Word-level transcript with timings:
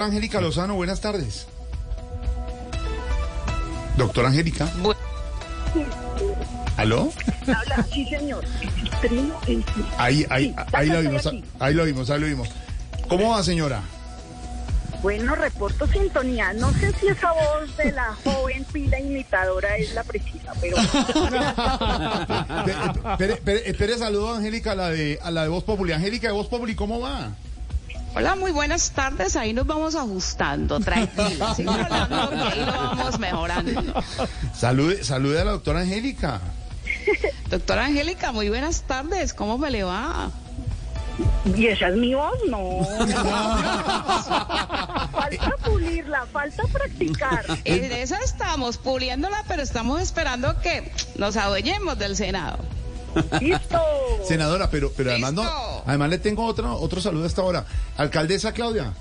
Angélica 0.00 0.42
Lozano, 0.42 0.74
buenas 0.74 1.00
tardes. 1.00 1.46
Doctora 3.96 4.28
Angélica. 4.28 4.68
¿Aló? 6.76 7.10
Habla, 7.46 7.82
sí, 7.90 8.04
señor. 8.06 8.44
Trino, 9.00 9.40
el- 9.46 9.64
Ahí, 9.96 10.26
ahí, 10.28 10.48
Sí, 10.50 10.54
ahí 10.74 10.88
lo 10.88 10.94
estoy 10.96 11.06
vimos, 11.08 11.26
aquí. 11.26 11.44
ahí 11.60 11.72
lo 11.74 11.84
vimos, 11.86 12.10
ahí 12.10 12.20
lo 12.20 12.26
vimos. 12.26 12.48
¿Cómo 13.08 13.30
va, 13.30 13.42
señora? 13.42 13.80
Bueno, 15.00 15.34
reporto 15.34 15.86
sintonía. 15.86 16.52
No 16.52 16.70
sé 16.74 16.92
si 17.00 17.08
esa 17.08 17.32
voz 17.32 17.74
de 17.78 17.92
la 17.92 18.14
joven 18.22 18.66
pila 18.70 19.00
imitadora 19.00 19.78
es 19.78 19.94
la 19.94 20.04
precisa, 20.04 20.52
pero 20.60 20.76
Espere, 23.32 23.70
espere, 23.70 23.96
saludo 23.96 24.34
a 24.34 24.36
Angélica, 24.36 24.72
a 24.72 24.74
la 24.74 24.90
de, 24.90 25.18
a 25.22 25.30
la 25.30 25.44
de 25.44 25.48
Voz 25.48 25.64
Populi. 25.64 25.94
Angélica 25.94 26.26
de 26.26 26.34
Voz 26.34 26.48
Populi, 26.48 26.74
¿cómo 26.74 27.00
va? 27.00 27.30
Hola, 28.16 28.34
muy 28.34 28.50
buenas 28.50 28.92
tardes. 28.92 29.36
Ahí 29.36 29.52
nos 29.52 29.66
vamos 29.66 29.94
ajustando, 29.94 30.76
hablando 30.76 31.10
que 31.56 31.62
ahí 31.62 32.64
lo 32.64 32.72
vamos 32.72 33.18
mejorando. 33.18 34.02
Salude, 34.54 35.04
salude 35.04 35.42
a 35.42 35.44
la 35.44 35.50
doctora 35.50 35.80
Angélica. 35.80 36.40
Doctora 37.50 37.84
Angélica, 37.84 38.32
muy 38.32 38.48
buenas 38.48 38.84
tardes. 38.84 39.34
¿Cómo 39.34 39.58
me 39.58 39.70
le 39.70 39.84
va? 39.84 40.30
¿y 41.54 41.66
esa 41.66 41.88
es 41.88 41.96
mi 41.96 42.14
voz? 42.14 42.38
No. 42.48 42.88
falta 45.12 45.56
pulirla, 45.62 46.24
falta 46.32 46.62
practicar. 46.72 47.44
En 47.64 47.92
esa 47.92 48.16
estamos, 48.20 48.78
puliéndola, 48.78 49.44
pero 49.46 49.60
estamos 49.60 50.00
esperando 50.00 50.58
que 50.62 50.90
nos 51.16 51.36
adueñemos 51.36 51.98
del 51.98 52.16
Senado. 52.16 52.60
Listo. 53.42 53.78
Senadora, 54.26 54.70
pero, 54.70 54.90
pero 54.96 55.10
además 55.10 55.34
no. 55.34 55.75
Además 55.86 56.10
le 56.10 56.18
tengo 56.18 56.44
otro, 56.44 56.76
otro 56.78 57.00
saludo 57.00 57.26
hasta 57.26 57.42
ahora. 57.42 57.64
Alcaldesa 57.96 58.52
Claudia. 58.52 58.92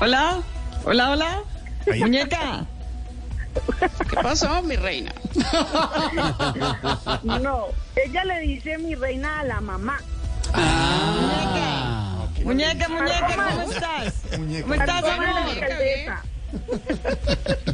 Hola, 0.00 0.42
hola, 0.84 1.10
hola. 1.10 1.42
Ahí. 1.90 2.00
Muñeca. 2.00 2.66
¿Qué 4.10 4.16
pasó, 4.16 4.62
mi 4.62 4.76
reina? 4.76 5.12
No, 7.22 7.66
ella 7.96 8.24
le 8.24 8.40
dice 8.40 8.76
mi 8.78 8.94
reina 8.94 9.40
a 9.40 9.44
la 9.44 9.60
mamá. 9.60 9.98
Muñeca. 10.54 11.96
Muñeca, 12.44 12.88
muñeca, 12.88 13.36
¿cómo 13.36 13.72
estás? 13.72 14.14
Muñeca. 14.38 14.62
¿Cómo 14.62 14.74
estás, 14.74 15.04
amor? 15.04 15.26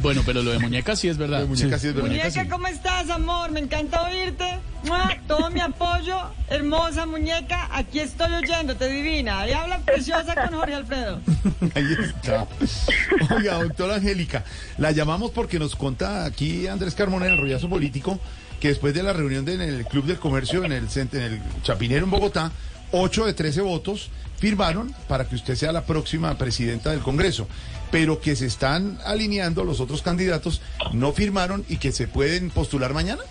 Bueno, 0.01 0.21
pero 0.25 0.41
lo 0.41 0.51
de 0.51 0.59
muñeca 0.59 0.95
sí 0.95 1.07
es 1.07 1.17
verdad. 1.17 1.45
Muñeca 1.45 1.77
sí 1.77 1.87
es 1.87 1.93
verdad. 1.93 2.09
Muñeca, 2.09 2.49
¿cómo 2.49 2.67
estás, 2.67 3.09
amor? 3.09 3.51
Me 3.51 3.59
encanta 3.59 4.03
oírte. 4.03 4.59
¡Mua! 4.83 5.12
Todo 5.35 5.49
mi 5.49 5.61
apoyo. 5.61 6.15
Hermosa 6.47 7.07
muñeca, 7.07 7.67
aquí 7.71 7.99
estoy 7.99 8.31
oyéndote, 8.33 8.87
divina. 8.87 9.39
Ahí 9.39 9.51
habla 9.51 9.79
preciosa 9.79 10.35
con 10.35 10.59
Jorge 10.59 10.75
Alfredo. 10.75 11.19
Ahí 11.75 11.97
está. 11.99 12.45
Oiga, 13.35 13.55
doctora 13.63 13.95
Angélica, 13.95 14.43
la 14.77 14.91
llamamos 14.91 15.31
porque 15.31 15.57
nos 15.57 15.75
cuenta 15.75 16.25
aquí 16.25 16.67
Andrés 16.67 16.93
Carmona 16.93 17.25
en 17.25 17.31
el 17.33 17.37
rollazo 17.39 17.67
político 17.67 18.19
que 18.59 18.67
después 18.67 18.93
de 18.93 19.01
la 19.01 19.11
reunión 19.13 19.43
de- 19.43 19.55
en 19.55 19.61
el 19.61 19.85
Club 19.87 20.05
del 20.05 20.19
Comercio 20.19 20.63
en 20.65 20.71
el, 20.71 20.87
en 20.95 21.21
el 21.21 21.41
Chapinero 21.63 22.05
en 22.05 22.11
Bogotá, 22.11 22.51
8 22.91 23.25
de 23.25 23.33
13 23.33 23.61
votos 23.61 24.11
firmaron 24.37 24.93
para 25.07 25.25
que 25.27 25.33
usted 25.35 25.55
sea 25.55 25.71
la 25.71 25.81
próxima 25.85 26.37
presidenta 26.37 26.91
del 26.91 26.99
Congreso, 26.99 27.47
pero 27.91 28.21
que 28.21 28.35
se 28.35 28.45
están 28.45 28.99
alineando 29.03 29.63
los 29.63 29.79
otros 29.79 30.03
candidatos, 30.03 30.61
no 30.93 31.11
firmaron 31.11 31.65
y 31.69 31.77
que 31.77 31.91
se 31.91 32.07
pueden 32.07 32.51
postular 32.51 32.93
mañana. 32.93 33.21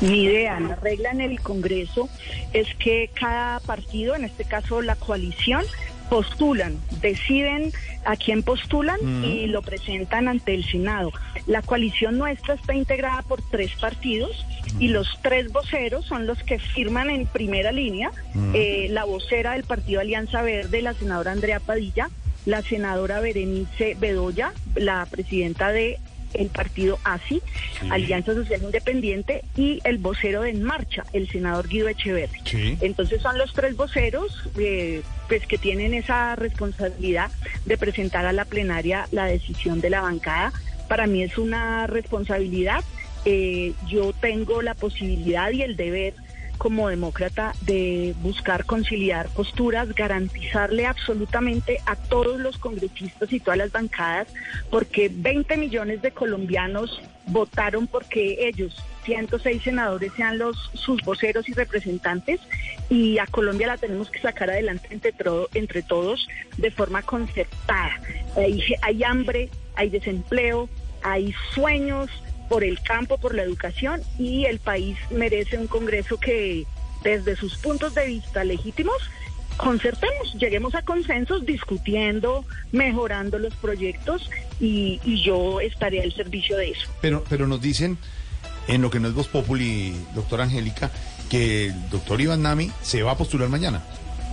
Mi 0.00 0.24
idea, 0.24 0.60
la 0.60 0.76
regla 0.76 1.10
en 1.10 1.20
el 1.20 1.40
Congreso 1.40 2.08
es 2.52 2.72
que 2.76 3.10
cada 3.18 3.60
partido, 3.60 4.14
en 4.14 4.24
este 4.24 4.44
caso 4.44 4.80
la 4.80 4.94
coalición, 4.94 5.64
postulan, 6.08 6.78
deciden 7.00 7.72
a 8.04 8.16
quién 8.16 8.42
postulan 8.42 8.98
y 9.24 9.46
lo 9.46 9.62
presentan 9.62 10.28
ante 10.28 10.54
el 10.54 10.64
Senado. 10.64 11.12
La 11.46 11.62
coalición 11.62 12.16
nuestra 12.16 12.54
está 12.54 12.74
integrada 12.74 13.22
por 13.22 13.42
tres 13.50 13.72
partidos 13.80 14.46
y 14.78 14.88
los 14.88 15.18
tres 15.22 15.52
voceros 15.52 16.06
son 16.06 16.26
los 16.26 16.42
que 16.42 16.58
firman 16.58 17.10
en 17.10 17.26
primera 17.26 17.72
línea. 17.72 18.10
Eh, 18.54 18.88
la 18.90 19.04
vocera 19.04 19.52
del 19.52 19.64
partido 19.64 20.00
Alianza 20.00 20.42
Verde, 20.42 20.80
la 20.80 20.94
senadora 20.94 21.32
Andrea 21.32 21.60
Padilla, 21.60 22.08
la 22.46 22.62
senadora 22.62 23.20
Berenice 23.20 23.96
Bedoya, 23.98 24.52
la 24.74 25.06
presidenta 25.10 25.70
de 25.70 25.98
el 26.34 26.48
partido 26.48 26.98
ASI, 27.04 27.42
Alianza 27.90 28.34
Social 28.34 28.62
Independiente, 28.62 29.44
y 29.56 29.80
el 29.84 29.98
vocero 29.98 30.42
de 30.42 30.50
En 30.50 30.62
Marcha, 30.62 31.04
el 31.12 31.28
senador 31.28 31.68
Guido 31.68 31.88
Echeverri. 31.88 32.40
Sí. 32.44 32.78
Entonces 32.80 33.22
son 33.22 33.38
los 33.38 33.52
tres 33.52 33.76
voceros 33.76 34.48
eh, 34.58 35.02
pues 35.28 35.46
que 35.46 35.58
tienen 35.58 35.94
esa 35.94 36.36
responsabilidad 36.36 37.30
de 37.64 37.76
presentar 37.76 38.26
a 38.26 38.32
la 38.32 38.44
plenaria 38.44 39.06
la 39.12 39.26
decisión 39.26 39.80
de 39.80 39.90
la 39.90 40.00
bancada. 40.00 40.52
Para 40.88 41.06
mí 41.06 41.22
es 41.22 41.38
una 41.38 41.86
responsabilidad. 41.86 42.82
Eh, 43.24 43.74
yo 43.88 44.12
tengo 44.12 44.62
la 44.62 44.74
posibilidad 44.74 45.50
y 45.50 45.62
el 45.62 45.76
deber 45.76 46.14
como 46.58 46.88
demócrata 46.88 47.54
de 47.62 48.14
buscar 48.20 48.66
conciliar 48.66 49.28
posturas, 49.28 49.94
garantizarle 49.94 50.86
absolutamente 50.86 51.78
a 51.86 51.96
todos 51.96 52.38
los 52.38 52.58
congresistas 52.58 53.32
y 53.32 53.40
todas 53.40 53.58
las 53.58 53.72
bancadas, 53.72 54.28
porque 54.70 55.10
20 55.12 55.56
millones 55.56 56.02
de 56.02 56.10
colombianos 56.10 57.00
votaron 57.26 57.86
porque 57.86 58.48
ellos, 58.48 58.76
106 59.04 59.62
senadores, 59.62 60.12
sean 60.16 60.38
los 60.38 60.70
sus 60.74 61.02
voceros 61.02 61.48
y 61.48 61.52
representantes, 61.52 62.40
y 62.90 63.18
a 63.18 63.26
Colombia 63.26 63.68
la 63.68 63.76
tenemos 63.76 64.10
que 64.10 64.20
sacar 64.20 64.50
adelante 64.50 64.88
entre, 64.90 65.30
entre 65.54 65.82
todos 65.82 66.26
de 66.56 66.70
forma 66.70 67.02
concertada. 67.02 68.00
Hay 68.82 69.02
hambre, 69.04 69.50
hay 69.76 69.90
desempleo, 69.90 70.68
hay 71.02 71.34
sueños 71.54 72.10
por 72.48 72.64
el 72.64 72.80
campo, 72.80 73.18
por 73.18 73.34
la 73.34 73.42
educación 73.42 74.02
y 74.18 74.46
el 74.46 74.58
país 74.58 74.96
merece 75.10 75.58
un 75.58 75.66
Congreso 75.66 76.18
que 76.18 76.66
desde 77.02 77.36
sus 77.36 77.56
puntos 77.58 77.94
de 77.94 78.06
vista 78.06 78.44
legítimos 78.44 78.96
concertemos, 79.58 80.34
lleguemos 80.34 80.74
a 80.74 80.82
consensos 80.82 81.44
discutiendo, 81.44 82.44
mejorando 82.72 83.38
los 83.38 83.54
proyectos 83.56 84.30
y, 84.60 85.00
yo 85.22 85.60
estaré 85.60 86.00
al 86.00 86.12
servicio 86.14 86.56
de 86.56 86.70
eso. 86.70 86.88
Pero, 87.02 87.24
pero 87.28 87.46
nos 87.46 87.60
dicen, 87.60 87.98
en 88.68 88.80
lo 88.80 88.90
que 88.90 89.00
no 89.00 89.08
es 89.08 89.14
Voz 89.14 89.28
Populi, 89.28 89.94
doctora 90.14 90.44
Angélica, 90.44 90.90
que 91.28 91.66
el 91.66 91.90
doctor 91.90 92.20
Iván 92.20 92.42
Nami 92.42 92.70
se 92.82 93.02
va 93.02 93.12
a 93.12 93.18
postular 93.18 93.48
mañana. 93.48 93.82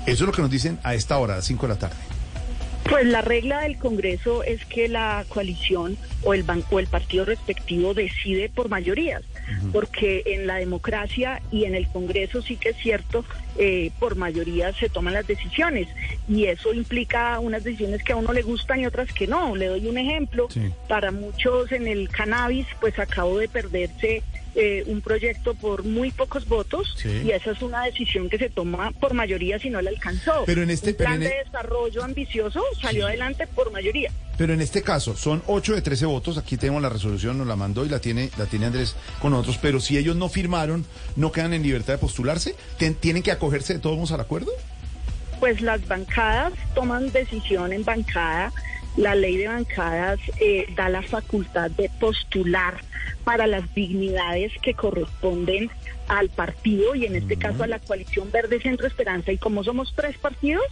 Eso 0.06 0.24
es 0.24 0.28
lo 0.28 0.32
que 0.32 0.42
nos 0.42 0.52
dicen 0.52 0.80
a 0.84 0.94
esta 0.94 1.18
hora, 1.18 1.34
a 1.34 1.38
las 1.38 1.46
5 1.46 1.68
de 1.68 1.74
la 1.74 1.80
tarde. 1.80 2.15
Pues 2.90 3.08
la 3.08 3.22
regla 3.22 3.62
del 3.62 3.78
Congreso 3.78 4.44
es 4.44 4.64
que 4.66 4.88
la 4.88 5.26
coalición 5.28 5.98
o 6.24 6.34
el 6.36 6.44
banco 6.44 6.76
o 6.76 6.80
el 6.80 6.88
partido 6.88 7.26
respectivo 7.26 7.94
decide 7.96 8.48
por 8.48 8.70
mayorías, 8.70 9.24
porque 9.74 10.22
en 10.28 10.46
la 10.46 10.56
democracia 10.58 11.42
y 11.52 11.66
en 11.66 11.74
el 11.74 11.88
Congreso 11.88 12.44
sí 12.44 12.58
que 12.58 12.70
es 12.70 12.78
cierto, 12.78 13.26
eh, 13.58 13.90
por 14.00 14.16
mayoría 14.16 14.72
se 14.74 14.90
toman 14.90 15.14
las 15.16 15.26
decisiones 15.26 15.88
y 16.30 16.46
eso 16.46 16.74
implica 16.74 17.40
unas 17.40 17.64
decisiones 17.64 18.04
que 18.04 18.14
a 18.14 18.18
uno 18.18 18.34
le 18.34 18.44
gustan 18.44 18.80
y 18.82 18.86
otras 18.86 19.12
que 19.14 19.26
no. 19.28 19.56
Le 19.56 19.66
doy 19.68 19.88
un 19.88 19.98
ejemplo, 19.98 20.48
Sí. 20.52 20.72
para 20.88 21.12
muchos 21.12 21.72
en 21.72 21.88
el 21.88 22.10
cannabis 22.10 22.68
pues 22.80 23.00
acabó 23.00 23.40
de 23.40 23.48
perderse 23.48 24.22
eh, 24.56 24.84
un 24.88 25.02
proyecto 25.02 25.54
por 25.54 25.84
muy 25.84 26.12
pocos 26.12 26.48
votos 26.48 26.96
Sí. 26.98 27.10
y 27.26 27.32
esa 27.32 27.52
es 27.52 27.62
una 27.62 27.84
decisión 27.84 28.30
que 28.30 28.38
se 28.38 28.50
toma 28.50 28.92
por 28.92 29.14
mayoría 29.14 29.60
si 29.60 29.70
no 29.70 29.82
la 29.82 29.90
alcanzó. 29.90 30.44
Pero 30.46 30.64
en 30.64 30.70
este- 30.70 30.92
un 30.92 30.96
plan 30.96 31.14
en 31.16 31.20
de 31.22 31.28
e- 31.28 31.44
desarrollo 31.46 32.04
ambicioso 32.04 32.62
salió 32.82 33.06
adelante 33.08 33.48
por 33.48 33.72
mayoría. 33.72 34.12
Pero 34.38 34.54
en 34.54 34.62
este 34.62 34.82
caso 34.82 35.16
son 35.16 35.44
8 35.48 35.76
de 35.76 35.82
13 35.82 36.06
votos, 36.06 36.38
aquí 36.38 36.58
tenemos 36.58 36.82
la 36.82 36.90
resolución, 36.90 37.38
nos 37.38 37.48
la 37.48 37.56
mandó 37.56 37.86
y 37.86 37.90
la 37.90 38.00
tiene, 38.00 38.30
la 38.38 38.46
tiene 38.46 38.66
Andrés 38.66 38.96
con 39.22 39.32
nosotros, 39.32 39.58
pero 39.62 39.80
si 39.80 39.98
ellos 39.98 40.16
no 40.16 40.30
firmaron, 40.30 40.86
no 41.16 41.32
quedan 41.32 41.54
en 41.54 41.64
libertad 41.64 41.94
de 41.94 42.00
postularse, 42.00 42.56
¿Ten- 42.78 42.96
¿tienen 42.96 43.24
que 43.24 43.32
acogerse 43.32 43.74
de 43.74 43.80
todos 43.80 43.96
modos 43.98 44.12
al 44.14 44.22
acuerdo? 44.22 44.52
Pues 45.40 45.62
las 45.62 45.86
bancadas 45.88 46.54
toman 46.74 47.12
decisión 47.12 47.74
en 47.74 47.84
bancada. 47.84 48.52
La 48.98 49.16
ley 49.16 49.38
de 49.38 49.48
bancadas 49.48 50.20
eh, 50.40 50.68
da 50.76 50.90
la 50.90 51.02
facultad 51.02 51.70
de 51.72 51.90
postular 52.00 52.76
para 53.24 53.48
las 53.48 53.74
dignidades 53.74 54.52
que 54.62 54.74
corresponden 54.74 55.70
al 56.08 56.30
partido 56.30 56.96
y 56.96 57.06
en 57.06 57.16
este 57.16 57.38
caso 57.38 57.64
a 57.64 57.68
la 57.68 57.80
coalición 57.80 58.32
Verde 58.32 58.62
Centro 58.62 58.88
Esperanza. 58.88 59.32
Y 59.32 59.38
como 59.38 59.64
somos 59.64 59.94
tres 59.96 60.18
partidos, 60.18 60.64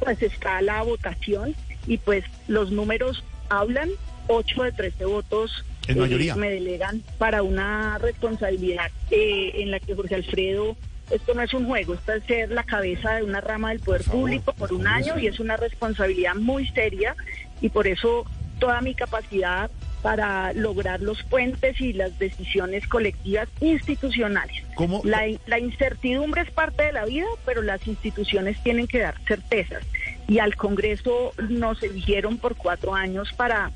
pues 0.00 0.22
está 0.22 0.60
la 0.62 0.82
votación 0.82 1.54
y 1.86 1.98
pues 1.98 2.24
los 2.48 2.72
números 2.72 3.22
hablan, 3.48 3.90
8 4.28 4.62
de 4.64 4.72
13 4.72 5.04
votos 5.06 5.64
mayoría. 5.94 6.34
me 6.34 6.50
delegan 6.50 7.02
para 7.18 7.42
una 7.42 7.98
responsabilidad 7.98 8.90
eh, 9.10 9.52
en 9.56 9.70
la 9.70 9.80
que 9.80 9.94
Jorge 9.94 10.14
Alfredo, 10.14 10.76
esto 11.10 11.34
no 11.34 11.42
es 11.42 11.54
un 11.54 11.66
juego, 11.66 11.94
esto 11.94 12.12
es 12.12 12.24
ser 12.24 12.50
la 12.50 12.62
cabeza 12.64 13.14
de 13.14 13.22
una 13.24 13.40
rama 13.40 13.70
del 13.70 13.80
poder 13.80 14.02
Por 14.02 14.10
favor, 14.10 14.20
público 14.20 14.52
por 14.52 14.68
por 14.68 14.72
un 14.72 14.84
favor, 14.84 14.96
año 14.98 15.14
sí. 15.16 15.20
y 15.22 15.26
es 15.28 15.40
una 15.40 15.56
responsabilidad 15.56 16.34
muy 16.34 16.66
seria 16.68 17.14
y 17.60 17.68
por 17.70 17.86
eso 17.86 18.24
toda 18.58 18.80
mi 18.80 18.94
capacidad 18.94 19.70
para 20.02 20.52
lograr 20.52 21.00
los 21.00 21.22
puentes 21.24 21.80
y 21.80 21.92
las 21.92 22.16
decisiones 22.20 22.86
colectivas 22.86 23.48
institucionales. 23.60 24.62
¿Cómo? 24.76 25.00
La, 25.04 25.22
la 25.46 25.58
incertidumbre 25.58 26.42
es 26.42 26.50
parte 26.52 26.84
de 26.84 26.92
la 26.92 27.04
vida, 27.04 27.26
pero 27.44 27.62
las 27.62 27.84
instituciones 27.88 28.62
tienen 28.62 28.86
que 28.86 29.00
dar 29.00 29.16
certezas. 29.26 29.82
y 30.28 30.38
al 30.38 30.54
Congreso 30.56 31.32
nos 31.48 31.82
eligieron 31.82 32.36
por 32.38 32.54
cuatro 32.54 32.94
años 32.94 33.32
para, 33.36 33.72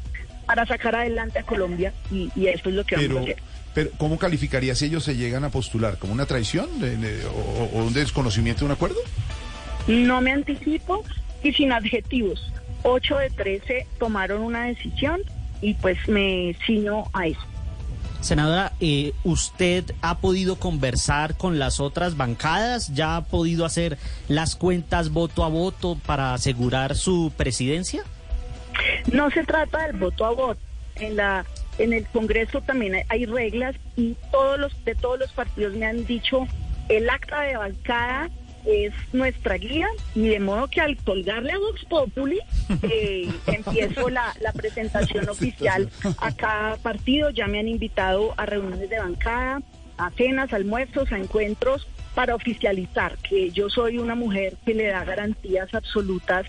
para 0.46 0.66
sacar 0.66 0.94
adelante 0.96 1.38
a 1.38 1.42
Colombia 1.44 1.92
y, 2.10 2.30
y 2.34 2.46
eso 2.48 2.68
es 2.68 2.74
lo 2.74 2.84
que 2.84 2.96
Pero, 2.96 3.14
vamos 3.14 3.28
a 3.28 3.32
hacer. 3.32 3.42
pero 3.74 3.90
¿cómo 3.98 4.18
calificaría 4.18 4.74
si 4.74 4.86
ellos 4.86 5.04
se 5.04 5.16
llegan 5.16 5.44
a 5.44 5.50
postular? 5.50 5.98
¿Como 5.98 6.12
una 6.12 6.26
traición 6.26 6.80
de- 6.80 6.96
de- 6.96 7.24
o, 7.26 7.70
o 7.74 7.84
un 7.84 7.92
desconocimiento 7.92 8.60
de 8.60 8.66
un 8.66 8.72
acuerdo? 8.72 8.96
No 9.86 10.20
me 10.20 10.32
anticipo 10.32 11.04
y 11.42 11.52
sin 11.52 11.72
adjetivos. 11.72 12.52
Ocho 12.84 13.16
de 13.16 13.30
13 13.30 13.86
tomaron 13.98 14.42
una 14.42 14.64
decisión 14.66 15.20
y 15.60 15.74
pues 15.74 15.96
me 16.08 16.56
ciño 16.66 17.04
a 17.12 17.26
eso. 17.28 17.40
Senadora, 18.20 18.72
eh, 18.78 19.12
¿usted 19.24 19.84
ha 20.00 20.18
podido 20.18 20.54
conversar 20.56 21.36
con 21.36 21.58
las 21.58 21.80
otras 21.80 22.16
bancadas? 22.16 22.94
¿Ya 22.94 23.16
ha 23.16 23.24
podido 23.24 23.64
hacer 23.64 23.98
las 24.28 24.54
cuentas 24.54 25.10
voto 25.10 25.42
a 25.44 25.48
voto 25.48 25.98
para 26.06 26.32
asegurar 26.34 26.94
su 26.94 27.32
presidencia? 27.36 28.04
No 29.12 29.30
se 29.30 29.44
trata 29.44 29.86
del 29.86 29.96
voto 29.96 30.24
a 30.24 30.30
voto. 30.30 30.60
En 30.96 31.16
la 31.16 31.44
en 31.78 31.92
el 31.92 32.06
Congreso 32.06 32.60
también 32.60 33.02
hay, 33.08 33.24
reglas 33.24 33.74
y 33.96 34.14
todos 34.30 34.58
los 34.58 34.84
de 34.84 34.94
todos 34.94 35.18
los 35.18 35.32
partidos 35.32 35.74
me 35.74 35.86
han 35.86 36.04
dicho 36.04 36.46
el 36.88 37.08
acta 37.08 37.40
de 37.42 37.56
bancada 37.56 38.28
es 38.66 38.92
nuestra 39.12 39.56
guía 39.56 39.88
y 40.14 40.28
de 40.28 40.38
modo 40.38 40.68
que 40.68 40.80
al 40.80 40.96
colgarle 40.98 41.52
a 41.52 41.58
Vox 41.58 41.84
Populi 41.86 42.38
eh, 42.82 43.28
empiezo 43.46 44.08
la, 44.08 44.34
la 44.40 44.52
presentación 44.52 45.28
oficial 45.28 45.88
a 46.18 46.32
cada 46.32 46.76
partido. 46.76 47.30
Ya 47.30 47.46
me 47.46 47.58
han 47.58 47.68
invitado 47.68 48.34
a 48.36 48.46
reuniones 48.46 48.88
de 48.88 48.98
bancada, 48.98 49.62
a 49.96 50.10
cenas, 50.12 50.52
almuerzos, 50.52 51.10
a 51.10 51.18
encuentros 51.18 51.88
para 52.14 52.34
oficializar 52.34 53.16
que 53.18 53.50
yo 53.50 53.70
soy 53.70 53.98
una 53.98 54.14
mujer 54.14 54.54
que 54.66 54.74
le 54.74 54.88
da 54.88 55.04
garantías 55.04 55.72
absolutas 55.74 56.46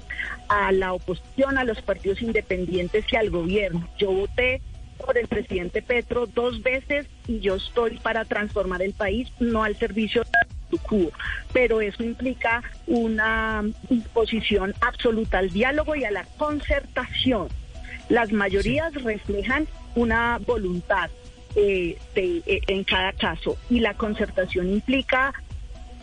a 0.50 0.72
la 0.72 0.94
oposición, 0.94 1.58
a 1.58 1.64
los 1.64 1.82
partidos 1.82 2.22
independientes 2.22 3.06
y 3.12 3.16
al 3.16 3.30
gobierno. 3.30 3.88
Yo 3.98 4.12
voté 4.12 4.62
por 5.06 5.18
el 5.18 5.28
presidente 5.28 5.82
Petro 5.82 6.28
dos 6.28 6.62
veces 6.62 7.08
y 7.28 7.40
yo 7.40 7.56
estoy 7.56 7.98
para 8.00 8.26
transformar 8.26 8.82
el 8.82 8.94
país, 8.94 9.30
no 9.40 9.64
al 9.64 9.76
servicio 9.78 10.24
de 10.24 10.78
cubo, 10.80 11.12
pero 11.54 11.82
eso 11.82 12.04
implica 12.04 12.64
una 12.88 13.64
disposición 13.90 14.74
absoluta 14.82 15.38
al 15.40 15.50
diálogo 15.52 15.96
y 15.96 16.04
a 16.04 16.12
la 16.12 16.26
concertación. 16.38 17.48
Las 18.10 18.32
mayorías 18.32 18.94
reflejan 18.96 19.68
una 19.96 20.40
voluntad 20.46 21.10
eh, 21.56 21.98
de- 22.16 22.42
eh, 22.48 22.62
en 22.68 22.84
cada 22.84 23.14
caso 23.14 23.56
y 23.70 23.80
la 23.80 23.94
concertación 23.94 24.70
implica 24.74 25.34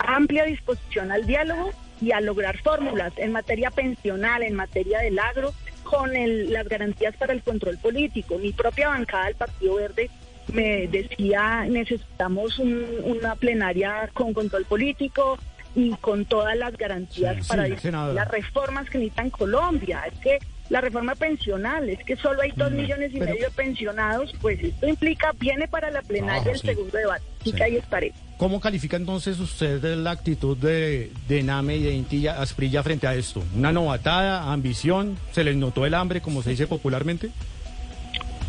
amplia 0.06 0.44
disposición 0.44 1.10
al 1.12 1.26
diálogo 1.26 1.70
y 2.00 2.12
a 2.12 2.20
lograr 2.20 2.58
fórmulas 2.58 3.12
en 3.18 3.32
materia 3.32 3.70
pensional, 3.70 4.42
en 4.42 4.54
materia 4.54 5.00
del 5.00 5.18
agro, 5.18 5.52
con 5.84 6.14
el- 6.16 6.52
las 6.52 6.68
garantías 6.68 7.16
para 7.16 7.32
el 7.32 7.42
control 7.42 7.78
político. 7.78 8.38
Mi 8.38 8.52
propia 8.52 8.88
bancada 8.88 9.26
del 9.26 9.34
Partido 9.34 9.74
Verde 9.76 10.10
me 10.52 10.86
decía 10.88 11.64
necesitamos 11.68 12.58
un- 12.58 13.02
una 13.04 13.34
plenaria 13.36 14.08
con 14.14 14.32
control 14.32 14.64
político 14.64 15.38
y 15.74 15.90
con 15.96 16.24
todas 16.24 16.56
las 16.56 16.76
garantías 16.76 17.36
Sí, 17.44 17.48
para 17.48 17.64
sí, 17.64 17.70
discutir 17.70 17.90
senadora. 17.92 18.14
las 18.14 18.28
reformas 18.30 18.88
que 18.90 18.98
necesitan 18.98 19.30
Colombia. 19.30 20.02
Es 20.10 20.18
que 20.18 20.38
la 20.68 20.80
reforma 20.80 21.14
pensional, 21.14 21.88
es 21.88 21.98
que 22.04 22.16
solo 22.16 22.42
hay 22.42 22.52
dos 22.56 22.70
millones 22.72 23.12
y 23.12 23.16
Mm, 23.16 23.18
pero- 23.20 23.32
medio 23.34 23.46
de 23.48 23.54
pensionados, 23.54 24.32
pues 24.40 24.62
esto 24.62 24.88
implica, 24.88 25.32
viene 25.38 25.68
para 25.68 25.90
la 25.90 26.02
plenaria 26.02 26.50
el 26.52 26.58
sí. 26.58 26.66
segundo 26.68 26.96
debate. 26.96 27.24
Así 27.40 27.50
Sí. 27.50 27.56
que 27.56 27.62
ahí 27.64 27.76
estaré. 27.76 28.12
¿Cómo 28.40 28.58
califica 28.58 28.96
entonces 28.96 29.38
usted 29.38 29.84
la 29.96 30.12
actitud 30.12 30.56
de, 30.56 31.12
de 31.28 31.42
Name 31.42 31.76
y 31.76 31.82
de 31.82 31.92
Intilla 31.92 32.40
Asprilla 32.40 32.82
frente 32.82 33.06
a 33.06 33.14
esto? 33.14 33.44
¿Una 33.54 33.70
novatada, 33.70 34.50
ambición? 34.50 35.18
¿Se 35.32 35.44
les 35.44 35.56
notó 35.56 35.84
el 35.84 35.92
hambre, 35.92 36.22
como 36.22 36.42
se 36.42 36.48
dice 36.48 36.66
popularmente? 36.66 37.28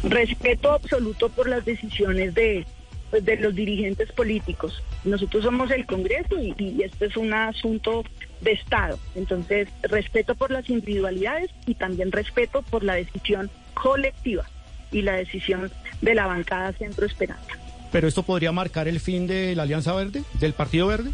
respeto 0.03 0.71
absoluto 0.71 1.27
por 1.27 1.49
las 1.49 1.65
decisiones 1.65 2.33
de, 2.33 2.65
pues, 3.09 3.25
de 3.25 3.35
los 3.35 3.53
dirigentes 3.53 4.09
políticos. 4.13 4.81
Nosotros 5.03 5.43
somos 5.43 5.69
el 5.71 5.85
Congreso 5.85 6.41
y, 6.41 6.55
y 6.57 6.83
este 6.83 7.07
es 7.07 7.17
un 7.17 7.33
asunto 7.33 8.05
de 8.39 8.53
Estado. 8.53 8.97
Entonces, 9.15 9.67
respeto 9.81 10.35
por 10.35 10.51
las 10.51 10.69
individualidades 10.69 11.51
y 11.65 11.75
también 11.75 12.13
respeto 12.13 12.61
por 12.61 12.85
la 12.85 12.93
decisión 12.93 13.51
colectiva 13.73 14.45
y 14.89 15.01
la 15.01 15.17
decisión 15.17 15.69
de 16.01 16.15
la 16.15 16.27
bancada 16.27 16.71
Centro 16.71 17.05
Esperanza. 17.05 17.60
¿Pero 17.91 18.07
esto 18.07 18.23
podría 18.23 18.51
marcar 18.51 18.87
el 18.87 18.99
fin 18.99 19.27
de 19.27 19.55
la 19.55 19.63
Alianza 19.63 19.93
Verde, 19.93 20.23
del 20.39 20.53
Partido 20.53 20.87
Verde? 20.87 21.11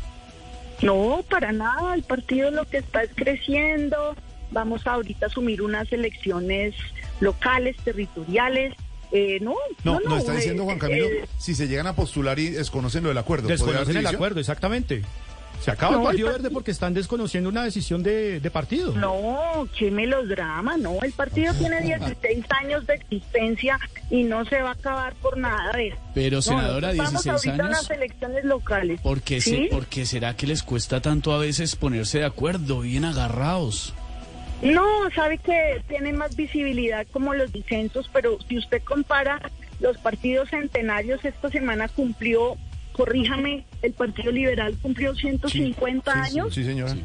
No, 0.81 1.23
para 1.29 1.51
nada. 1.51 1.95
El 1.95 2.03
partido 2.03 2.51
lo 2.51 2.65
que 2.65 2.77
está 2.77 3.03
es 3.03 3.09
creciendo. 3.15 4.15
Vamos 4.51 4.85
a 4.85 4.91
ahorita 4.93 5.25
a 5.25 5.29
asumir 5.29 5.61
unas 5.61 5.91
elecciones 5.91 6.75
locales, 7.19 7.75
territoriales. 7.83 8.75
Eh, 9.11 9.39
no, 9.41 9.55
No, 9.83 9.99
no, 10.01 10.17
está 10.17 10.33
eh, 10.33 10.37
diciendo 10.37 10.65
Juan 10.65 10.79
Camilo, 10.79 11.07
eh, 11.07 11.27
si 11.37 11.55
se 11.55 11.67
llegan 11.67 11.87
a 11.87 11.95
postular 11.95 12.37
y 12.39 12.49
desconocen 12.49 13.03
lo 13.03 13.09
del 13.09 13.17
acuerdo. 13.17 13.47
¿podría 13.47 13.65
Desconocen 13.65 13.97
el 13.97 14.07
acuerdo, 14.07 14.39
exactamente. 14.39 15.01
Se 15.61 15.71
acaba 15.71 15.93
No, 15.93 15.97
el 15.97 16.01
el 16.03 16.07
Partido 16.07 16.29
Verde 16.31 16.49
porque 16.51 16.71
están 16.71 16.93
desconociendo 16.93 17.49
una 17.49 17.63
decisión 17.63 18.01
de, 18.03 18.39
de 18.39 18.51
partido. 18.51 18.93
No, 18.95 19.67
qué 19.77 19.91
melodrama, 19.91 20.77
no. 20.77 20.97
El 21.01 21.11
partido 21.11 21.53
tiene 21.55 21.81
16 21.81 22.45
años 22.61 22.85
de 22.87 22.93
existencia 22.93 23.79
y 24.09 24.23
no 24.23 24.45
se 24.45 24.61
va 24.61 24.69
a 24.69 24.73
acabar 24.73 25.13
por 25.15 25.37
nada 25.37 25.71
de 25.73 25.87
eso. 25.89 25.97
Pero, 26.13 26.37
No, 26.37 26.41
senadora, 26.41 26.93
nosotros 26.93 27.23
16 27.23 27.25
Estamos 27.25 27.45
ahorita 27.45 27.55
en 27.55 27.61
años. 27.73 27.81
las 27.89 27.97
elecciones 27.97 28.45
locales. 28.45 29.01
¿Por 29.01 29.21
qué, 29.21 29.41
se- 29.41 29.49
¿Sí? 29.49 29.67
por 29.69 29.87
qué 29.87 30.05
será 30.05 30.35
que 30.35 30.47
les 30.47 30.63
cuesta 30.63 31.01
tanto 31.01 31.33
a 31.33 31.37
veces 31.39 31.75
ponerse 31.75 32.19
de 32.19 32.25
acuerdo, 32.25 32.79
bien 32.81 33.03
agarrados? 33.03 33.93
No, 34.61 34.85
sabe 35.13 35.37
que 35.37 35.81
tienen 35.87 36.17
más 36.17 36.35
visibilidad 36.35 37.05
como 37.11 37.33
los 37.33 37.51
disensos, 37.51 38.09
pero 38.13 38.37
si 38.47 38.57
usted 38.57 38.81
compara 38.83 39.39
los 39.79 39.97
partidos 39.97 40.49
centenarios, 40.49 41.23
esta 41.25 41.49
semana 41.49 41.87
cumplió, 41.87 42.57
corríjame, 42.97 43.63
el 43.81 43.93
Partido 43.93 44.31
Liberal 44.31 44.75
cumplió 44.81 45.15
150 45.15 46.11
Sí, 46.25 46.31
sí, 46.31 46.39
años. 46.39 46.53
Sí, 46.55 46.63
señora. 46.65 46.95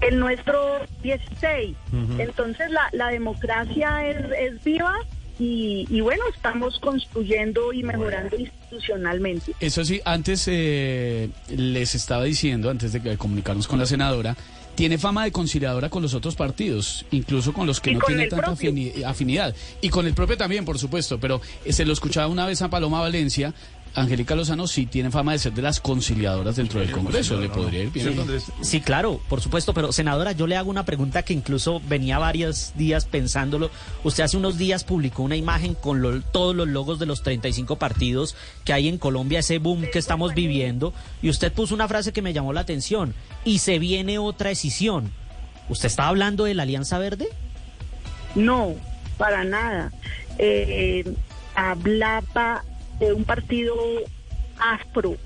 el 0.00 0.18
nuestro 0.18 0.80
16. 1.02 1.76
Entonces 2.18 2.70
la, 2.70 2.88
la 2.92 3.08
democracia 3.08 4.08
es, 4.08 4.16
es 4.40 4.64
viva 4.64 4.94
y, 5.38 5.86
y 5.90 6.00
bueno, 6.00 6.24
estamos 6.34 6.78
construyendo 6.80 7.72
y 7.72 7.82
mejorando 7.82 8.36
institucionalmente. 8.36 9.52
Eso 9.60 9.84
sí, 9.84 10.00
antes 10.04 10.44
eh, 10.48 11.28
les 11.48 11.94
estaba 11.94 12.24
diciendo, 12.24 12.70
antes 12.70 12.92
de 12.92 13.02
que 13.02 13.16
comunicarnos 13.18 13.68
con 13.68 13.78
la 13.78 13.86
senadora, 13.86 14.34
tiene 14.74 14.98
fama 14.98 15.24
de 15.24 15.32
conciliadora 15.32 15.88
con 15.88 16.02
los 16.02 16.12
otros 16.12 16.36
partidos, 16.36 17.06
incluso 17.10 17.52
con 17.54 17.66
los 17.66 17.80
que 17.80 17.92
Y 17.92 17.94
no 17.94 18.00
tiene 18.06 18.26
tanta 18.28 18.46
propio. 18.46 18.70
afinidad. 19.06 19.54
Y 19.80 19.88
con 19.88 20.06
el 20.06 20.12
propio 20.12 20.36
también, 20.36 20.64
por 20.66 20.78
supuesto, 20.78 21.18
pero 21.18 21.40
eh, 21.64 21.72
se 21.72 21.84
lo 21.86 21.94
escuchaba 21.94 22.28
una 22.28 22.46
vez 22.46 22.60
a 22.62 22.68
Paloma 22.68 23.00
Valencia. 23.00 23.54
Angélica 23.96 24.34
Lozano 24.34 24.66
sí 24.66 24.86
tiene 24.86 25.10
fama 25.10 25.32
de 25.32 25.38
ser 25.38 25.52
de 25.54 25.62
las 25.62 25.80
conciliadoras 25.80 26.56
dentro 26.56 26.80
del 26.80 26.90
Congreso. 26.90 27.40
Le 27.40 27.48
podría 27.48 27.82
ir 27.84 27.90
bien. 27.90 28.04
¿Cierto, 28.06 28.22
Andrés? 28.22 28.44
Sí, 28.60 28.80
claro, 28.82 29.20
por 29.28 29.40
supuesto, 29.40 29.72
pero 29.72 29.90
senadora, 29.90 30.32
yo 30.32 30.46
le 30.46 30.56
hago 30.56 30.70
una 30.70 30.84
pregunta 30.84 31.22
que 31.22 31.32
incluso 31.32 31.80
venía 31.88 32.18
varios 32.18 32.72
días 32.76 33.06
pensándolo. 33.06 33.70
Usted 34.04 34.24
hace 34.24 34.36
unos 34.36 34.58
días 34.58 34.84
publicó 34.84 35.22
una 35.22 35.36
imagen 35.36 35.74
con 35.74 36.02
lo- 36.02 36.20
todos 36.20 36.54
los 36.54 36.68
logos 36.68 36.98
de 36.98 37.06
los 37.06 37.22
35 37.22 37.76
partidos 37.76 38.36
que 38.64 38.72
hay 38.74 38.86
en 38.88 38.98
Colombia, 38.98 39.38
ese 39.38 39.58
boom 39.58 39.86
que 39.90 39.98
estamos 39.98 40.34
viviendo, 40.34 40.92
y 41.22 41.30
usted 41.30 41.50
puso 41.52 41.74
una 41.74 41.88
frase 41.88 42.12
que 42.12 42.20
me 42.22 42.32
llamó 42.34 42.52
la 42.52 42.60
atención, 42.60 43.14
y 43.44 43.58
se 43.60 43.78
viene 43.78 44.18
otra 44.18 44.50
decisión. 44.50 45.10
¿Usted 45.70 45.86
está 45.86 46.06
hablando 46.08 46.44
de 46.44 46.54
la 46.54 46.64
Alianza 46.64 46.98
Verde? 46.98 47.28
No, 48.34 48.74
para 49.16 49.42
nada. 49.44 49.90
Eh, 50.38 51.02
hablaba 51.54 52.62
de 52.98 53.12
un 53.12 53.24
partido 53.24 53.74
áspero. 54.58 55.16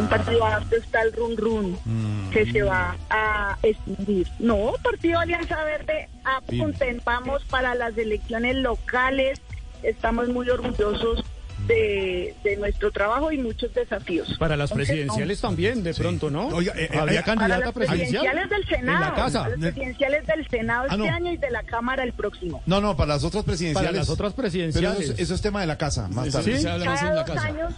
Un 0.00 0.08
partido 0.08 0.44
áspero 0.44 0.82
está 0.82 1.02
el 1.02 1.12
run 1.12 1.36
run 1.36 2.30
que 2.32 2.50
se 2.50 2.62
va 2.62 2.96
a 3.10 3.58
extinguir. 3.62 4.26
No, 4.38 4.72
Partido 4.82 5.18
Alianza 5.18 5.62
Verde 5.64 6.08
apuntamos 6.24 7.44
para 7.44 7.74
las 7.74 7.96
elecciones 7.98 8.56
locales. 8.56 9.40
Estamos 9.82 10.28
muy 10.28 10.48
orgullosos 10.48 11.24
de, 11.66 12.34
de 12.42 12.56
nuestro 12.56 12.90
trabajo 12.90 13.30
y 13.32 13.38
muchos 13.38 13.72
desafíos. 13.74 14.36
Para 14.38 14.56
las 14.56 14.70
Entonces, 14.70 14.88
no. 14.88 14.94
presidenciales 14.96 15.40
también, 15.40 15.82
de 15.82 15.94
pronto, 15.94 16.30
¿no? 16.30 16.48
Oiga, 16.48 16.72
eh, 16.76 16.88
eh, 16.92 16.98
Habría 16.98 17.20
eh, 17.20 17.22
Para 17.22 17.36
candidata 17.36 17.64
las 17.66 17.72
presidencial. 17.74 18.22
presidenciales 18.24 18.50
del 18.50 18.66
Senado. 18.68 18.96
En 18.96 19.00
la 19.10 19.14
casa. 19.14 19.38
Para 19.42 19.50
las 19.56 19.60
presidenciales 19.72 20.26
del 20.26 20.48
Senado 20.48 20.82
Ah, 20.82 20.94
este 20.94 20.98
no. 20.98 21.14
año 21.14 21.32
y 21.32 21.36
de 21.36 21.50
la 21.50 21.62
Cámara 21.62 22.02
el 22.02 22.12
próximo. 22.12 22.62
No, 22.66 22.80
no, 22.80 22.96
para 22.96 23.14
las 23.14 23.24
otras 23.24 23.44
Para 23.44 23.52
presidenciales. 23.52 23.94
las 23.98 24.08
otras 24.10 24.32
Pero 24.32 24.42
presidenciales. 24.42 25.00
eso, 25.00 25.12
es- 25.12 25.18
eso 25.20 25.34
es 25.34 25.42
tema 25.42 25.60
de 25.60 25.66
la 25.66 25.78
casa, 25.78 26.08
más 26.08 26.30
tarde. 26.30 26.44
sí 26.44 26.50
más 26.50 26.60
en 26.60 26.64
Cada 26.84 27.14
la 27.14 27.24
casa. 27.24 27.46
años, 27.46 27.72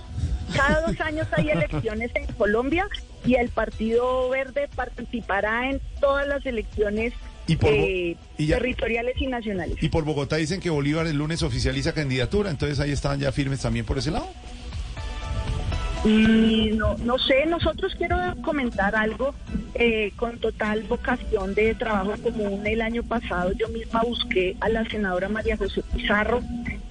cada 0.57 0.81
dos 0.87 1.01
años 1.01 1.27
hay 1.33 1.51
elecciones 1.51 2.11
en 2.15 2.27
Colombia 2.35 2.87
y 3.25 3.35
el 3.35 3.49
Partido 3.51 4.29
Verde 4.31 4.69
participará 4.75 5.71
en 5.71 5.81
todas 6.01 6.27
las 6.27 6.45
elecciones 6.47 7.13
Y 7.47 7.57
por 7.57 7.71
eh, 7.73 8.17
y 8.39 8.47
ya- 8.47 8.59
territoriales 8.59 9.15
y 9.21 9.27
nacionales. 9.27 9.77
Y 9.83 9.89
por 9.89 10.05
Bogotá 10.05 10.37
dicen 10.37 10.61
que 10.61 10.71
Bolívar 10.71 11.07
el 11.07 11.17
lunes 11.17 11.43
oficializa 11.43 11.93
candidatura, 11.93 12.51
entonces 12.51 12.79
ahí 12.81 12.93
están 12.93 13.19
ya 13.21 13.33
firmes 13.33 13.61
también 13.61 13.85
por 13.85 13.99
ese 13.99 14.11
lado. 14.11 14.29
Y 16.05 16.73
no, 16.75 16.97
no 16.99 17.17
sé, 17.19 17.47
nosotros 17.47 17.95
quiero 17.97 18.17
comentar 18.43 18.97
algo 18.97 19.35
eh, 19.75 20.13
con 20.17 20.39
total 20.39 20.83
vocación 20.83 21.55
de 21.55 21.75
trabajo 21.77 22.15
común. 22.21 22.67
El 22.67 22.81
año 22.81 23.05
pasado 23.05 23.53
yo 23.53 23.69
misma 23.69 24.03
busqué 24.03 24.57
a 24.61 24.69
la 24.69 24.85
senadora 24.89 25.29
María 25.29 25.57
José 25.57 25.83
Pizarro 25.95 26.43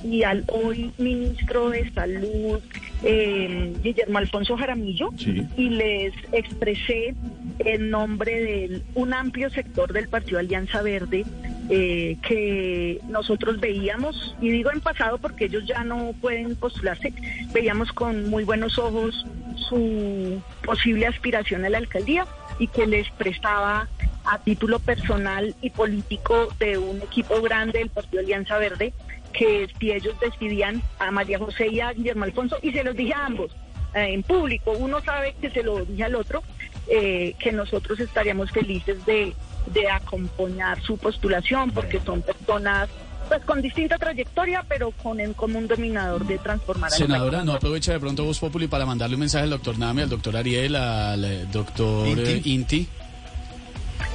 y 0.01 0.23
al 0.23 0.45
hoy 0.47 0.91
ministro 0.97 1.69
de 1.71 1.91
Salud, 1.93 2.59
eh, 3.03 3.73
Guillermo 3.83 4.17
Alfonso 4.17 4.57
Jaramillo, 4.57 5.09
y 5.57 5.69
les 5.69 6.13
expresé 6.31 7.15
en 7.59 7.89
nombre 7.89 8.39
de 8.39 8.81
un 8.95 9.13
amplio 9.13 9.49
sector 9.49 9.93
del 9.93 10.07
Partido 10.07 10.39
Alianza 10.39 10.81
Verde 10.81 11.25
eh, 11.69 12.17
que 12.27 12.99
nosotros 13.07 13.59
veíamos, 13.59 14.35
y 14.41 14.49
digo 14.49 14.71
en 14.71 14.81
pasado 14.81 15.17
porque 15.17 15.45
ellos 15.45 15.65
ya 15.65 15.83
no 15.83 16.13
pueden 16.19 16.55
postularse, 16.55 17.13
veíamos 17.53 17.91
con 17.91 18.29
muy 18.29 18.43
buenos 18.43 18.77
ojos 18.77 19.25
su 19.69 20.41
posible 20.63 21.07
aspiración 21.07 21.63
a 21.65 21.69
la 21.69 21.77
alcaldía 21.77 22.25
y 22.59 22.67
que 22.67 22.85
les 22.87 23.09
prestaba 23.11 23.87
a 24.25 24.39
título 24.39 24.79
personal 24.79 25.55
y 25.61 25.69
político 25.69 26.47
de 26.59 26.77
un 26.77 27.01
equipo 27.01 27.41
grande 27.41 27.79
del 27.79 27.89
Partido 27.89 28.21
Alianza 28.21 28.57
Verde 28.57 28.93
que 29.33 29.67
si 29.79 29.91
ellos 29.91 30.13
decidían 30.19 30.81
a 30.99 31.09
María 31.11 31.39
José 31.39 31.67
y 31.67 31.79
a 31.79 31.93
Guillermo 31.93 32.25
Alfonso, 32.25 32.57
y 32.61 32.71
se 32.71 32.83
los 32.83 32.95
dije 32.95 33.13
a 33.13 33.25
ambos 33.27 33.51
eh, 33.95 34.13
en 34.13 34.23
público, 34.23 34.71
uno 34.71 35.01
sabe 35.01 35.35
que 35.39 35.49
se 35.49 35.63
lo 35.63 35.85
dije 35.85 36.03
al 36.03 36.15
otro, 36.15 36.43
eh, 36.87 37.33
que 37.39 37.51
nosotros 37.51 37.99
estaríamos 37.99 38.51
felices 38.51 39.05
de, 39.05 39.33
de 39.67 39.89
acompañar 39.89 40.81
su 40.81 40.97
postulación, 40.97 41.71
porque 41.71 41.99
son 42.01 42.21
personas 42.21 42.89
pues 43.29 43.45
con 43.45 43.61
distinta 43.61 43.97
trayectoria, 43.97 44.65
pero 44.67 44.91
con 44.91 45.21
en 45.21 45.33
común 45.33 45.65
dominador 45.65 46.25
de 46.25 46.37
transformar 46.37 46.91
Senadora. 46.91 47.45
¿no 47.45 47.53
aprovecha 47.53 47.93
de 47.93 47.99
pronto 48.01 48.25
Voz 48.25 48.39
Populi 48.39 48.67
para 48.67 48.85
mandarle 48.85 49.15
un 49.15 49.21
mensaje 49.21 49.45
al 49.45 49.51
doctor 49.51 49.79
Name, 49.79 50.01
al 50.01 50.09
doctor 50.09 50.35
Ariel, 50.35 50.75
al 50.75 51.23
eh, 51.23 51.45
doctor 51.49 52.05
Inti. 52.07 52.31
eh, 52.31 52.41
Inti? 52.43 52.87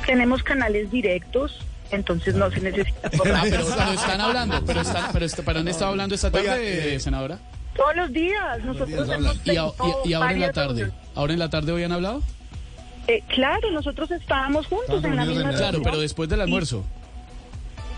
Tenemos 0.07 0.43
canales 0.43 0.91
directos, 0.91 1.59
entonces 1.91 2.35
no 2.35 2.51
se 2.51 2.61
necesita 2.61 3.09
Ah, 3.35 3.43
pero, 3.43 3.65
pero 3.77 3.93
están 3.93 4.21
hablando, 4.21 4.63
pero, 4.65 4.81
están, 4.81 5.13
pero 5.13 5.27
está- 5.27 5.43
¿para 5.43 5.59
dónde 5.59 5.73
está 5.73 5.89
hablando 5.89 6.15
esta 6.15 6.31
tarde, 6.31 6.49
Oiga, 6.51 6.57
eh, 6.63 7.01
senadora? 7.01 7.39
Todos 7.75 7.95
los 7.97 8.13
días, 8.13 8.65
nosotros 8.65 9.09
hemos 9.11 9.37
Y, 9.37 9.39
tenido 9.41 9.75
y- 10.05 10.09
y 10.11 10.13
ahora 10.15 10.33
en 10.33 10.41
la 10.41 10.53
tarde. 10.53 10.91
¿ahora 11.15 11.33
en 11.35 11.39
la 11.39 11.51
tarde 11.51 11.73
hoy 11.73 11.83
han 11.83 11.93
hablado? 11.93 12.23
Eh, 13.09 13.23
claro, 13.29 13.71
nosotros 13.71 14.11
estábamos 14.11 14.67
juntos 14.67 15.05
en 15.05 15.15
la 15.17 15.25
misma 15.25 15.43
en 15.43 15.53
la- 15.53 15.59
Claro, 15.59 15.81
pero 15.83 16.01
después 16.01 16.29
del 16.29 16.41
almuerzo. 16.41 16.85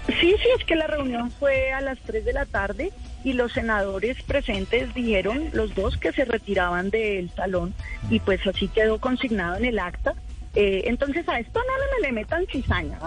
Sí, 0.09 0.35
sí, 0.43 0.49
es 0.59 0.65
que 0.65 0.75
la 0.75 0.87
reunión 0.87 1.31
fue 1.31 1.73
a 1.73 1.81
las 1.83 1.99
3 2.00 2.25
de 2.25 2.33
la 2.33 2.47
tarde 2.47 2.93
y 3.25 3.35
los 3.35 3.53
senadores 3.53 4.23
presentes 4.23 4.93
dijeron 4.95 5.50
los 5.53 5.75
dos 5.75 5.97
que 5.99 6.12
se 6.12 6.25
retiraban 6.25 6.88
del 6.91 7.31
salón 7.37 7.75
y 8.11 8.19
pues 8.21 8.45
así 8.47 8.69
quedó 8.69 8.99
consignado 8.99 9.57
en 9.57 9.67
el 9.67 9.79
acta. 9.79 10.15
Eh, 10.55 10.83
entonces 10.87 11.28
a 11.28 11.38
esto 11.38 11.61
no 11.61 11.97
le, 12.00 12.09
le 12.09 12.12
metan 12.12 12.45
cizaña. 12.50 12.99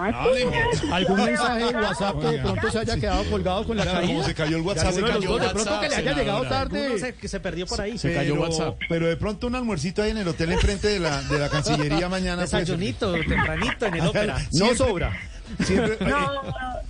¿Algún 0.91 1.25
mensaje 1.25 1.65
de. 1.65 1.75
WhatsApp 1.75 2.19
que 2.21 2.27
de 2.27 2.37
pronto 2.39 2.71
se 2.71 2.79
haya 2.79 2.95
quedado 2.97 3.23
colgado 3.29 3.65
con 3.65 3.77
la 3.77 3.85
caída? 3.85 4.07
como 4.07 4.23
se 4.23 4.33
cayó 4.35 4.57
el 4.57 4.63
WhatsApp, 4.63 4.91
se 4.93 5.01
de 5.01 5.07
cayó 5.07 5.37
pronto 5.37 5.79
que 5.81 5.89
le 5.89 5.95
haya 5.95 6.13
llegado 6.13 6.43
tarde. 6.47 6.99
se- 6.99 7.15
que 7.15 7.27
se 7.27 7.39
perdió 7.39 7.65
por 7.65 7.81
ahí. 7.81 7.97
Se 7.97 8.13
cayó 8.13 8.35
WhatsApp. 8.35 8.77
Pero 8.87 9.07
de 9.07 9.17
pronto 9.17 9.47
un 9.47 9.55
almuercito 9.55 10.01
ahí 10.03 10.11
en 10.11 10.17
el 10.17 10.27
hotel 10.27 10.51
enfrente 10.51 10.87
de 10.87 10.99
la, 10.99 11.21
de 11.23 11.39
la 11.39 11.49
Cancillería 11.49 12.07
mañana. 12.09 12.43
Desayunito, 12.43 13.13
tempranito 13.13 13.85
en 13.87 13.93
el 13.95 14.07
ópera. 14.07 14.37
No 14.53 14.73
sobra. 14.75 15.11
Siempre, 15.65 15.97
No, 16.07 16.41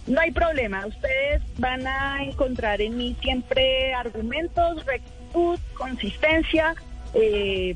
no 0.07 0.21
hay 0.21 0.31
problema. 0.31 0.85
Ustedes 0.85 1.41
van 1.57 1.87
a 1.87 2.23
encontrar 2.23 2.79
en 2.81 2.95
mí 2.97 3.15
siempre 3.21 3.93
argumentos, 3.95 4.85
rectitud, 4.85 5.57
consistencia, 5.73 6.75
eh, 7.15 7.75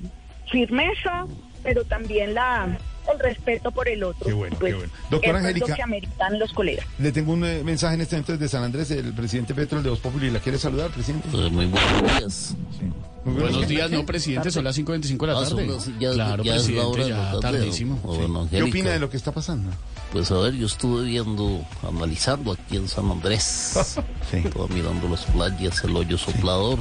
firmeza, 0.51 1.25
pero 1.65 1.83
también 1.83 2.33
la 2.33 2.77
el 3.11 3.19
respeto 3.19 3.69
por 3.69 3.87
el 3.87 4.03
otro. 4.03 4.25
Qué 4.25 4.33
bueno, 4.33 4.55
Pues, 4.59 4.73
qué 4.73 4.77
bueno. 4.79 4.93
Doctora 5.11 5.37
Angélica. 5.37 5.67
lo 5.67 5.75
que 5.75 5.83
ameritan 5.83 6.39
los 6.39 6.51
colegas. 6.53 6.87
le 6.97 7.11
tengo 7.11 7.33
un 7.33 7.45
eh, 7.45 7.61
mensaje 7.63 7.93
en 7.95 8.01
este 8.01 8.15
momento 8.15 8.31
desde 8.33 8.47
San 8.47 8.63
Andrés, 8.63 8.89
el 8.89 9.13
presidente 9.13 9.53
Petro, 9.53 9.77
el 9.77 9.83
de 9.83 9.89
Voz 9.91 9.99
Populi. 9.99 10.31
¿La 10.31 10.39
quiere 10.39 10.57
saludar, 10.57 10.89
presidente? 10.89 11.27
Eh, 11.33 11.49
Muy 11.51 11.65
buenos 11.67 12.01
días. 12.19 12.55
Muy 13.25 13.41
Buenos 13.41 13.67
días, 13.67 13.89
no, 13.91 14.05
presidente, 14.05 14.49
son 14.51 14.63
las 14.63 14.75
5.25 14.77 15.17
de 15.25 15.27
la 15.33 15.39
Ah, 15.39 15.45
son 15.45 15.57
tarde. 15.57 15.71
las- 15.73 15.99
ya- 15.99 16.11
claro, 16.13 16.43
ya 16.43 16.55
es 16.55 16.69
la 16.69 16.81
hora 16.83 16.93
presidente, 16.93 17.03
de 17.03 17.09
la 17.25 17.33
ya 17.33 17.39
tarde. 17.39 17.57
tardísimo. 17.59 17.99
Oh, 18.03 18.15
bueno, 18.15 18.47
¿Qué 18.51 18.63
opina 18.63 18.89
de 18.91 18.99
lo 18.99 19.09
que 19.09 19.17
está 19.17 19.31
pasando? 19.31 19.71
Pues 20.11 20.31
a 20.31 20.37
ver, 20.39 20.53
yo 20.53 20.65
estuve 20.67 21.05
viendo, 21.05 21.63
analizando 21.87 22.51
aquí 22.53 22.77
en 22.77 22.87
San 22.87 23.09
Andrés. 23.11 23.73
Sí. 24.31 24.37
Estaba 24.37 24.67
mirando 24.67 25.07
las 25.09 25.23
playas, 25.25 25.83
el 25.83 25.95
hoyo 25.95 26.17
soplador, 26.17 26.79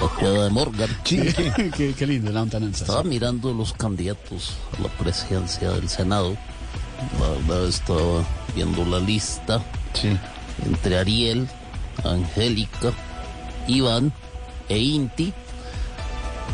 la 0.00 0.16
queda 0.18 0.44
de 0.44 0.50
Morgan. 0.50 0.90
Sí, 1.04 1.18
¿qué? 1.36 1.70
qué, 1.76 1.94
qué 1.94 2.06
lindo 2.06 2.30
la 2.32 2.40
lontananza. 2.40 2.84
Estaba 2.84 3.02
mirando 3.04 3.52
los 3.52 3.72
candidatos 3.72 4.54
a 4.78 4.82
la 4.82 4.88
presidencia 4.88 5.70
del 5.70 5.88
Senado. 5.88 6.36
La 7.20 7.28
verdad 7.28 7.68
estaba 7.68 8.24
viendo 8.54 8.84
la 8.84 8.98
lista 8.98 9.62
Sí. 9.94 10.16
entre 10.66 10.98
Ariel, 10.98 11.48
Angélica, 12.04 12.92
Iván 13.66 14.12
e 14.68 14.78
Inti. 14.78 15.32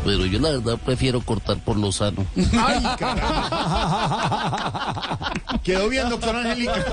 Pero 0.05 0.25
yo 0.27 0.39
la 0.39 0.51
verdad 0.51 0.77
prefiero 0.85 1.19
cortar 1.21 1.57
por 1.57 1.75
lo 1.77 1.91
sano. 1.91 2.25
¡Ay, 2.57 2.85
carajo! 2.99 3.49
Quedó 5.63 5.89
bien, 5.89 6.07
doctora 6.09 6.41
Angélica. 6.41 6.85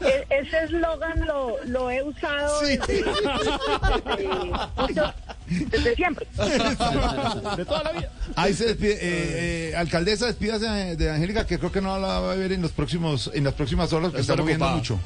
E- 0.00 0.26
ese 0.30 0.64
eslogan 0.64 1.26
lo, 1.26 1.62
lo 1.66 1.90
he 1.90 2.02
usado 2.02 2.60
Sí. 2.64 2.78
desde, 2.88 3.04
desde 5.70 5.94
siempre. 5.94 6.26
De 7.56 7.64
toda 7.64 7.82
la 7.82 7.92
vida. 7.92 8.10
Ahí 8.36 8.54
se 8.54 8.64
despide. 8.66 8.92
eh, 8.94 9.70
eh, 9.72 9.76
alcaldesa, 9.76 10.26
despídase 10.26 10.96
de, 10.96 11.10
Angélica, 11.10 11.46
que 11.46 11.58
creo 11.58 11.70
que 11.70 11.80
no 11.82 11.98
la 11.98 12.20
va 12.20 12.32
a 12.32 12.36
ver 12.36 12.52
en 12.52 12.62
los 12.62 12.72
próximos, 12.72 13.30
en 13.34 13.44
las 13.44 13.52
próximas 13.54 13.92
horas, 13.92 14.12
que 14.12 14.20
Está 14.22 14.36
moviendo 14.36 14.68
mucho. 14.70 14.98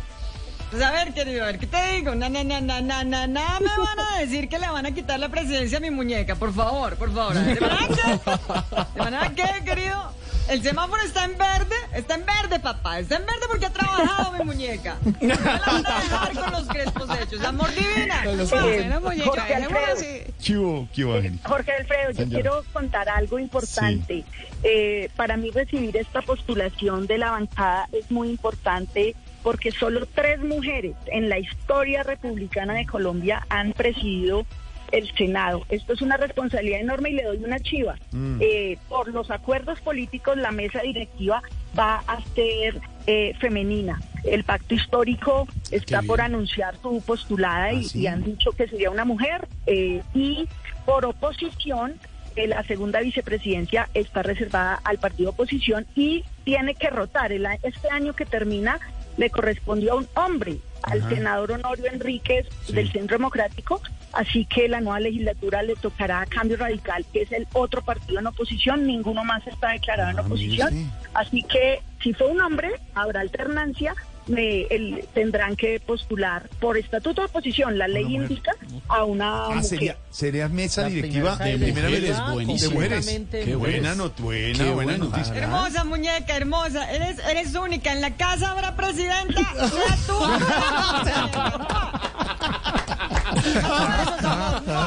Pues 0.70 0.82
a 0.82 0.90
ver, 0.90 1.14
querido, 1.14 1.44
a 1.44 1.46
ver, 1.46 1.58
¿qué 1.58 1.66
te 1.66 1.92
digo? 1.92 2.14
Na, 2.14 2.28
na, 2.28 2.42
na, 2.42 2.60
na, 2.60 2.80
na, 2.80 3.04
na, 3.04 3.26
na, 3.26 3.60
me 3.60 3.68
van 3.78 4.00
a 4.00 4.18
decir 4.18 4.48
que 4.48 4.58
le 4.58 4.68
van 4.68 4.84
a 4.84 4.90
quitar 4.92 5.20
la 5.20 5.28
presidencia 5.28 5.78
a 5.78 5.80
mi 5.80 5.90
muñeca, 5.90 6.34
por 6.34 6.52
favor, 6.52 6.96
por 6.96 7.12
favor. 7.14 7.34
¿De 7.34 7.60
manera 7.60 7.86
que? 7.88 8.94
¿De 8.94 9.02
manera 9.02 9.30
que, 9.30 9.64
querido? 9.64 10.12
El 10.48 10.62
semáforo 10.62 11.02
está 11.02 11.24
en 11.24 11.36
verde, 11.36 11.74
está 11.92 12.14
en 12.14 12.24
verde, 12.24 12.60
papá, 12.60 13.00
está 13.00 13.16
en 13.16 13.26
verde 13.26 13.46
porque 13.48 13.66
ha 13.66 13.72
trabajado 13.72 14.32
mi 14.32 14.44
muñeca. 14.44 14.96
No 15.20 15.34
la 15.34 15.62
van 15.66 15.86
a 15.86 16.00
dejar 16.00 16.32
con 16.34 16.52
los 16.52 16.68
crespos 16.68 17.08
hechos, 17.20 17.44
amor 17.44 17.68
divina. 17.74 18.22
Bueno, 18.24 19.00
muñeca, 19.00 19.30
Jorge 19.30 19.54
Alfredo. 19.54 20.32
¿Qué 20.44 20.56
hubo, 20.56 20.88
qué 20.94 21.04
hubo? 21.04 21.20
Jorge 21.44 21.72
Alfredo, 21.72 22.10
yo 22.12 22.28
quiero 22.28 22.64
contar 22.72 23.08
algo 23.08 23.38
importante. 23.38 24.24
Eh, 24.62 25.10
para 25.16 25.36
mí 25.36 25.50
recibir 25.50 25.96
esta 25.96 26.22
postulación 26.22 27.06
de 27.06 27.18
la 27.18 27.32
bancada 27.32 27.88
es 27.92 28.10
muy 28.10 28.28
importante 28.30 29.16
porque 29.42 29.70
solo 29.70 30.06
tres 30.06 30.40
mujeres 30.40 30.94
en 31.06 31.28
la 31.28 31.38
historia 31.38 32.02
republicana 32.02 32.74
de 32.74 32.86
Colombia 32.86 33.46
han 33.48 33.72
presidido 33.72 34.46
el 34.92 35.12
Senado. 35.16 35.64
Esto 35.68 35.94
es 35.94 36.02
una 36.02 36.16
responsabilidad 36.16 36.80
enorme 36.80 37.10
y 37.10 37.14
le 37.14 37.24
doy 37.24 37.38
una 37.38 37.58
chiva. 37.58 37.96
Mm. 38.12 38.38
Eh, 38.40 38.78
por 38.88 39.08
los 39.08 39.30
acuerdos 39.30 39.80
políticos, 39.80 40.36
la 40.36 40.52
mesa 40.52 40.80
directiva 40.80 41.42
va 41.76 42.02
a 42.06 42.20
ser 42.34 42.80
eh, 43.06 43.34
femenina. 43.40 44.00
El 44.24 44.44
pacto 44.44 44.74
histórico 44.74 45.46
está 45.70 46.02
por 46.02 46.20
anunciar 46.20 46.76
su 46.80 47.02
postulada 47.04 47.72
y, 47.72 47.84
¿Ah, 47.84 47.88
sí? 47.88 48.00
y 48.00 48.06
han 48.06 48.22
dicho 48.22 48.52
que 48.52 48.68
sería 48.68 48.90
una 48.90 49.04
mujer. 49.04 49.48
eh, 49.66 50.02
y 50.14 50.48
por 50.84 51.04
oposición, 51.04 51.98
eh, 52.36 52.46
la 52.46 52.62
segunda 52.62 53.00
vicepresidencia 53.00 53.88
está 53.94 54.22
reservada 54.22 54.80
al 54.84 54.98
partido 54.98 55.30
oposición 55.30 55.86
y 55.96 56.22
tiene 56.44 56.74
que 56.74 56.90
rotar. 56.90 57.32
El 57.32 57.46
este 57.62 57.88
año 57.90 58.14
que 58.14 58.26
termina 58.26 58.78
le 59.16 59.30
correspondió 59.30 59.92
a 59.92 59.96
un 59.96 60.08
hombre, 60.14 60.58
al 60.82 61.00
Ajá. 61.00 61.08
senador 61.10 61.52
Honorio 61.52 61.86
Enríquez 61.92 62.46
Sí. 62.64 62.72
del 62.74 62.90
Centro 62.92 63.16
Democrático, 63.18 63.80
así 64.12 64.44
que 64.46 64.68
la 64.68 64.80
nueva 64.80 65.00
legislatura 65.00 65.62
le 65.62 65.74
tocará 65.76 66.20
a 66.20 66.26
Cambio 66.26 66.56
Radical, 66.56 67.04
que 67.12 67.22
es 67.22 67.32
el 67.32 67.46
otro 67.52 67.82
partido 67.82 68.18
en 68.20 68.26
oposición, 68.26 68.86
ninguno 68.86 69.24
más 69.24 69.46
está 69.46 69.70
declarado 69.70 70.10
en 70.10 70.18
Ah, 70.18 70.22
oposición, 70.22 70.90
así 71.14 71.42
que 71.42 71.80
si 72.02 72.12
fue 72.12 72.28
un 72.28 72.40
hombre, 72.40 72.70
habrá 72.94 73.20
alternancia, 73.20 73.94
me- 74.28 74.62
el- 74.62 75.04
tendrán 75.14 75.54
que 75.56 75.78
postular 75.80 76.48
por 76.60 76.76
estatuto 76.78 77.20
de 77.22 77.26
oposición, 77.26 77.78
la 77.78 77.86
ley 77.88 78.04
mujer. 78.04 78.22
indica, 78.30 78.52
a 78.88 79.04
una 79.04 79.44
Ah, 79.44 79.48
mujer. 79.48 79.64
sería, 79.64 79.96
sería 80.10 80.48
mesa 80.48 80.82
La 80.82 80.88
directiva 80.88 81.36
primera 81.38 81.58
de 81.58 81.64
primera 81.64 81.88
mujeres, 81.88 82.16
buenísimo. 82.32 82.70
De 82.70 82.74
mujeres. 82.76 82.96
completamente 83.06 83.44
Qué 83.44 83.54
buena, 83.56 83.94
buena, 84.18 84.54
Qué 84.64 84.70
buena 84.70 84.74
bueno. 84.98 85.04
noticia. 85.10 85.34
Hermosa 85.34 85.84
muñeca, 85.84 86.36
hermosa. 86.36 86.90
Eres, 86.92 87.18
eres 87.20 87.54
única. 87.54 87.92
En 87.92 88.00
la 88.00 88.16
casa 88.16 88.50
habrá 88.52 88.74
presidenta. 88.76 89.40
Tú. 90.06 90.14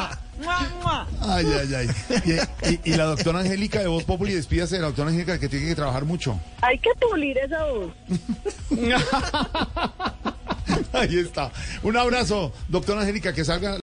Ay, 1.22 1.46
ay, 1.60 1.74
ay. 1.76 1.90
Y, 2.26 2.70
y- 2.74 2.80
y 2.86 2.94
la 2.96 3.06
doctora 3.06 3.40
Angélica 3.40 3.80
de 3.80 3.88
Voz 3.88 4.04
Populi, 4.04 4.34
despídase 4.34 4.76
de 4.76 4.82
la 4.82 4.88
doctora 4.88 5.10
Angélica 5.10 5.40
que 5.40 5.50
tiene 5.50 5.68
que 5.68 5.76
trabajar 5.76 6.06
mucho. 6.06 6.40
Hay 6.62 6.78
que 6.80 6.90
pulir 7.00 7.38
esa 7.38 7.66
voz. 7.66 7.92
Ahí 10.94 11.18
está. 11.20 11.52
Un 11.84 11.98
abrazo, 11.98 12.54
doctora 12.68 13.02
Angélica, 13.02 13.34
que 13.34 13.44
salga. 13.44 13.78